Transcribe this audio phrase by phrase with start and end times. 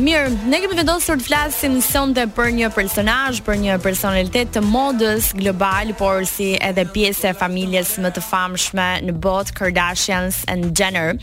[0.00, 5.26] Mirë, ne kemi vendosur të flasim sonte për një personazh, për një personalitet të modës
[5.36, 11.18] global, por si edhe pjesë e familjes më të famshme në botë Kardashians and Jenner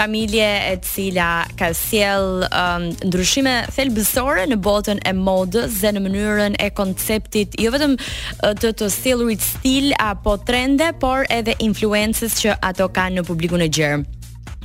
[0.00, 1.28] familje e cila
[1.60, 7.70] ka sjell um, ndryshime thelbësore në botën e modës dhe në mënyrën e konceptit, jo
[7.76, 13.24] vetëm uh, të të sielurit stil apo trende, por edhe influencës që ato kanë në
[13.30, 14.00] publikun e gjerë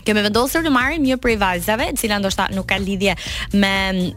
[0.08, 3.14] kemi vendosur të marrim një prej vajzave, e cila ndoshta nuk ka lidhje
[3.60, 3.72] me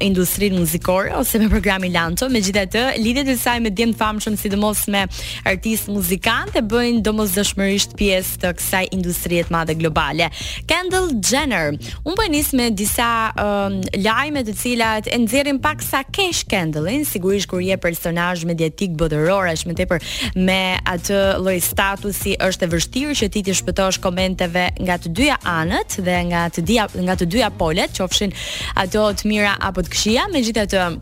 [0.04, 4.84] industrinë muzikore ose me programin Lanto, megjithatë lidhjet e saj me djem të famshëm, sidomos
[4.92, 5.02] me
[5.50, 10.30] artist muzikant e bëjnë domosdoshmërisht pjesë të kësaj industrie të madhe globale.
[10.70, 11.74] Kendall Jenner,
[12.10, 17.02] Unë po nis me disa um, lajme të cilat e nxjerrin pak sa kesh Kendallin,
[17.06, 20.06] sigurisht kur je personazh mediatik botëror, është më tepër
[20.44, 25.40] me atë lloj statusi është e vështirë që ti të shpëtosh komenteve nga të dyja
[25.50, 28.32] anët polet dhe nga të dia nga të dyja polet, qofshin
[28.80, 31.00] ato të mira apo të këqija, megjithatë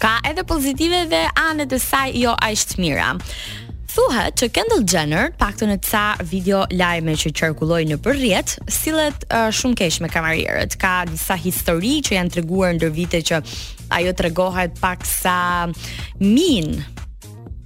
[0.00, 3.10] ka edhe pozitive dhe anë të saj jo aq të mira.
[3.90, 9.26] Thuhet që Kendall Jenner, pak të në tësa video lajme që qarkulloi në përrjet, silet
[9.34, 10.76] uh, shumë keq me kamarierët.
[10.78, 13.42] Ka disa histori që janë të reguar ndër vite që
[13.98, 15.36] ajo të regohet pak sa
[16.22, 16.99] minë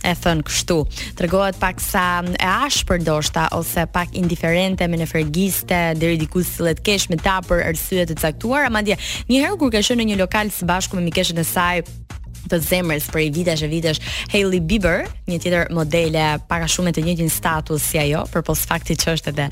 [0.05, 0.77] e thënë kështu.
[1.19, 7.09] Tregohet pak sa e ashpër ndoshta ose pak indiferente me nefergiste deri diku sillet kesh
[7.11, 8.99] me ta për arsye të caktuara, madje
[9.33, 11.87] një herë kur ka qenë në një lokal së bashku me mikeshën e saj,
[12.51, 14.01] të zemrës për i vitesh e vitesh
[14.33, 18.97] Hailey Bieber, një tjetër modele para shumë të njëjtin status si ajo, për pos fakti
[19.01, 19.47] që është edhe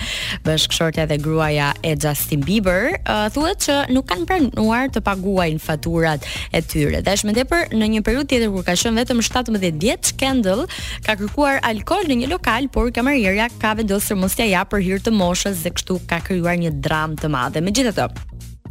[0.47, 6.27] bashkëshortja dhe gruaja e Justin Bieber, uh, thuhet që nuk kanë planuar të paguajnë faturat
[6.53, 7.03] e tyre.
[7.07, 10.67] Dhe është më në një periudhë tjetër kur ka qenë vetëm 17 vjeç, Kendall
[11.07, 14.85] ka kërkuar alkool në një lokal, por kamerierja ka vendosur mos t'ia ja japë për
[14.87, 17.63] hir të moshës dhe kështu ka krijuar një dramë të madhe.
[17.65, 18.11] Megjithatë,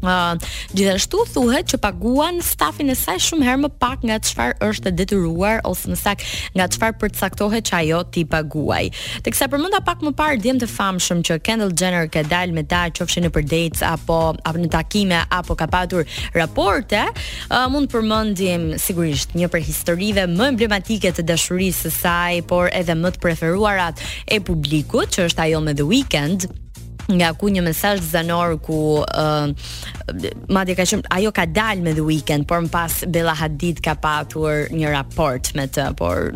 [0.01, 4.91] gjithashtu thuhet që paguan stafin e saj shumë herë më pak nga çfarë është e
[4.97, 8.89] detyruar ose më saktë nga çfarë përcaktohet që ajo ti paguaj.
[9.25, 12.87] Teksa përmenda pak më parë dhem të famshëm që Kendall Jenner ka dalë me ta
[12.97, 16.03] qofshi në përdejc apo apo në takime apo ka patur
[16.35, 17.03] raporte,
[17.53, 22.69] uh, mund të përmendim sigurisht një për historive më emblematike të dashurisë së saj, por
[22.73, 26.49] edhe më të preferuarat e publikut, që është ajo me The Weeknd
[27.17, 29.47] nga ku një mesazh zanor ku uh,
[30.49, 34.69] madje ka qenë ajo ka dalë me the weekend por pas Bella Hadid ka patur
[34.71, 36.31] një raport me të por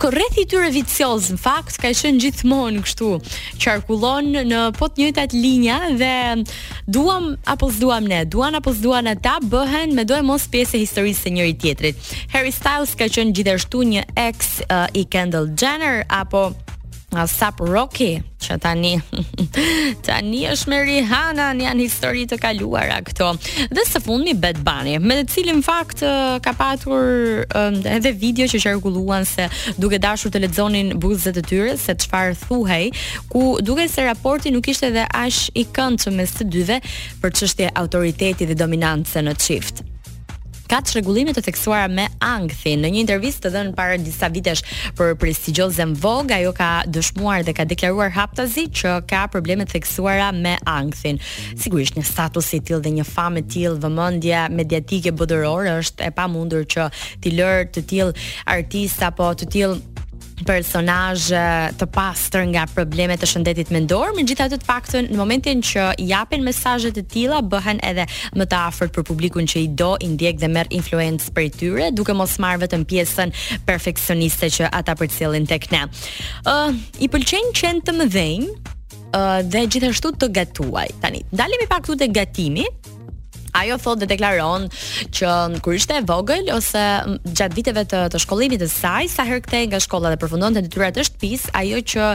[0.00, 3.08] Korrethi i tyre vicioz në fakt ka qenë gjithmonë kështu,
[3.60, 6.14] qarkullon në po të njëjtat linja dhe
[6.88, 10.82] duam apo s'duam ne, duan apo s'duan ata bëhen me do e mos pjesë e
[10.86, 12.00] historisë së njëri tjetrit.
[12.32, 16.46] Harry Styles ka qenë gjithashtu një ex uh, i Kendall Jenner apo
[17.10, 18.92] Asap Rocky, që tani
[20.06, 23.32] tani është me Rihanna, janë histori të kaluara këto.
[23.74, 26.04] Dhe së fundmi Bad Bunny, me të cilin fakt
[26.44, 27.42] ka patur
[27.96, 29.48] edhe video që qarkulluan se
[29.80, 32.90] duke dashur të lexonin buzët e tyre se çfarë thuhej,
[33.34, 36.78] ku duke se raporti nuk ishte edhe aq i këndshëm mes të dyve
[37.22, 39.82] për çështje autoriteti dhe dominancë në çift
[40.70, 42.78] ka çrregullime të theksuara me ankthin.
[42.84, 44.60] Në një intervistë të dhënë para disa vitesh
[44.98, 50.28] për prestigjozën Vogue, ajo ka dëshmuar dhe ka deklaruar haptazi që ka probleme të theksuara
[50.36, 51.18] me ankthin.
[51.58, 56.12] Sigurisht një status i tillë dhe një famë e tillë, vëmendje mediatike bodërore është e
[56.20, 56.86] pamundur që
[57.24, 59.99] ti lër të tillë artist apo të tillë
[60.46, 61.40] personazhe
[61.78, 66.92] të pastër nga problemet e shëndetit mendor, megjithatë të paktën në momentin që japin mesazhe
[66.96, 68.06] të tilla bëhen edhe
[68.38, 71.90] më të afërt për publikun që i do, i ndjek dhe merr influencë për tyre,
[71.96, 73.34] duke mos marr vetëm pjesën
[73.68, 75.84] perfeksioniste që ata përcjellin tek ne.
[76.44, 78.50] Ë, uh, i pëlqen qen të mëdhenj,
[79.10, 80.88] ë uh, dhe gjithashtu të gatuaj.
[81.02, 82.66] Tani, dalemi pak këtu te gatimi
[83.60, 84.68] ajo thot dhe deklaron
[85.16, 85.32] që
[85.64, 86.82] kur ishte e vogël ose
[87.28, 91.00] gjatë viteve të, të shkollimit të saj, sa herë kthej nga shkolla dhe përfundonte detyrat
[91.02, 92.08] e shtëpis, ajo që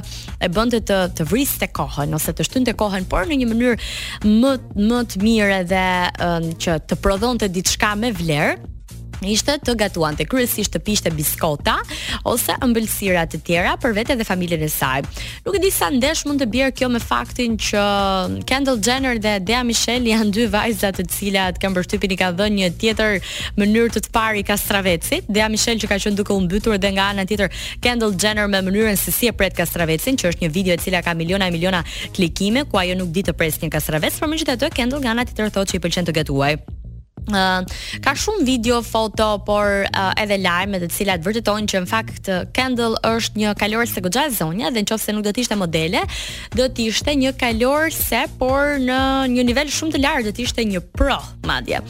[0.47, 3.89] e bënte të të vriste kohën ose të shtynte kohën, por në një mënyrë
[4.31, 4.55] më
[4.89, 5.84] më të mirë edhe
[6.66, 8.73] që të prodhonte diçka me vlerë,
[9.23, 11.76] ishte të gatuante kryesisht të pishte biskota
[12.28, 15.03] ose ëmbëlsira të tjera për vete dhe familjen e saj.
[15.46, 17.84] Nuk e di sa ndesh mund të bjerë kjo me faktin që
[18.50, 22.56] Kendall Jenner dhe Dea Michelle janë dy vajza të cilat kanë përshtypin i ka dhënë
[22.59, 23.20] një tjetër
[23.59, 25.29] mënyrë të të parë i kastravecit.
[25.29, 27.52] Dea Michelle që ka qenë duke u mbytur dhe nga ana tjetër
[27.84, 31.03] Kendall Jenner me mënyrën se si e pret kastravecin, që është një video e cila
[31.06, 31.84] ka miliona e miliona
[32.16, 35.53] klikime, ku ajo nuk di të pres një kastravec, por megjithatë Kendall nga ana tjetër
[35.58, 36.74] thotë se i pëlqen të gatuajë
[38.03, 39.85] ka shumë video, foto, por
[40.22, 44.72] edhe lajme të cilat vërtetojnë që në fakt Kendall është një kalorë se goxha zonja
[44.72, 46.01] dhe nëse nuk do të ishte modele,
[46.55, 48.99] do të ishte një kalorë se por në
[49.35, 51.81] një nivel shumë të lartë do të ishte një pro madje.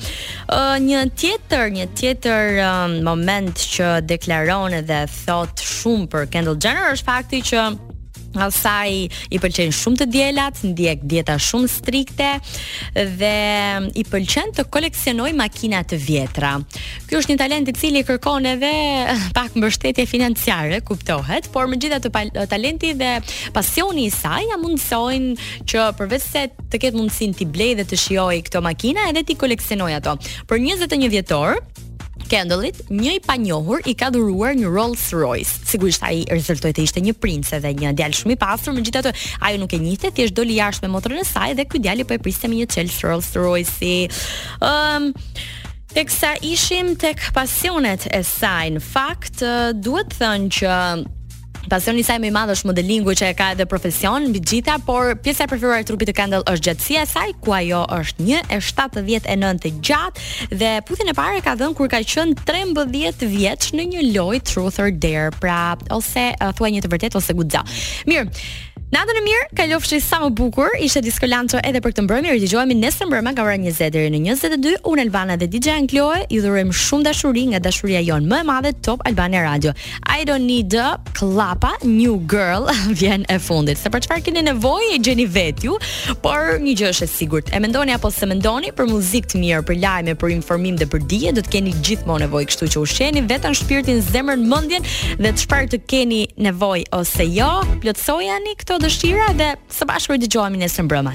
[0.47, 2.61] Ë një tjetër, një tjetër
[3.03, 7.65] moment që deklaron edhe thot shumë për Kendall Jenner është fakti që
[8.41, 12.31] Asaj i pëlqen shumë të dielat, ndjek dieta shumë strikte
[13.19, 13.33] dhe
[13.97, 16.53] i pëlqen të koleksionoj makina të vjetra.
[17.09, 18.71] Ky është një talent i cili kërkon edhe
[19.37, 22.13] pak mbështetje financiare, kuptohet, por megjithatë
[22.51, 23.15] talenti dhe
[23.55, 28.01] pasioni i saj ja mundsojnë që përveç se të ketë mundësinë të blej dhe të
[28.05, 30.17] shijoj këto makina, edhe të koleksionoj ato.
[30.49, 31.59] Për 21 vjetor,
[32.29, 35.59] Kendallit, një i panjohur i ka dhuruar një Rolls Royce.
[35.69, 39.11] Sigurisht ai rezultoi të ishte një princ edhe një djal shumë i pasur, megjithatë
[39.45, 42.17] ajo nuk e njihte, thjesht doli jashtë me motorën e saj dhe ky djalë po
[42.17, 43.93] e priste me një Chelsea Rolls Royce.
[44.61, 45.13] Ëm um,
[45.95, 49.39] Tek sa ishim tek pasionet e saj në fakt,
[49.79, 50.71] duhet thënë që
[51.65, 55.15] Pasioni saj më i madh është modelingu që e ka edhe profesion mbi gjitha, por
[55.25, 59.63] pjesa e preferuar e trupit të Kendall është gjatësia e saj, ku ajo është 1.79
[59.63, 63.87] të gjatë dhe puthin e parë e ka dhënë kur ka qenë 13 vjeç në
[63.95, 65.57] një lojë Truth or Dare, pra
[65.97, 67.65] ose thuaj një të vërtetë ose guxa.
[68.05, 68.29] Mirë.
[68.93, 72.75] Natën e mirë, kalofshi sa më bukur, ishte Disco Lanço edhe për këtë mbrëmje, rdiqohemi
[72.83, 76.75] nesër mbrëmje nga ora 20 deri në 22, unë Elvana dhe DJ Ankloe, ju dhurojmë
[76.85, 79.73] shumë dashuri nga dashuria jonë më e madhe Top Albania Radio.
[80.05, 83.79] I don't need the klapa, new girl, vjen e fundit.
[83.81, 85.79] Se për çfarë keni nevojë e gjeni vet ju,
[86.21, 87.49] por një gjë është e sigurt.
[87.57, 91.01] E mendoni apo se mendoni për muzikë të mirë, për lajme, për informim dhe për
[91.09, 94.85] dije, do të keni gjithmonë nevojë, kështu që ushqeni veten, shpirtin, zemrën, mendjen
[95.25, 97.49] dhe çfarë të keni nevojë ose jo,
[97.81, 99.47] plotsojani këto dëshira dhe
[99.77, 101.13] së bashku ju dëgjohemi nesër mbrëmje.